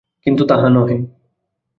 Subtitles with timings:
[0.25, 0.97] কিন্তু তাহা নহে।